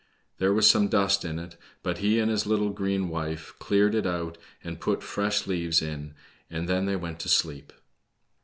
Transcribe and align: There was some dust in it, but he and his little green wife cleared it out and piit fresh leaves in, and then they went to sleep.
There 0.39 0.51
was 0.51 0.67
some 0.67 0.87
dust 0.87 1.23
in 1.23 1.37
it, 1.37 1.57
but 1.83 1.99
he 1.99 2.17
and 2.19 2.31
his 2.31 2.47
little 2.47 2.71
green 2.71 3.07
wife 3.07 3.53
cleared 3.59 3.93
it 3.93 4.07
out 4.07 4.39
and 4.63 4.79
piit 4.81 5.03
fresh 5.03 5.45
leaves 5.45 5.79
in, 5.79 6.15
and 6.49 6.67
then 6.67 6.87
they 6.87 6.95
went 6.95 7.19
to 7.19 7.29
sleep. 7.29 7.71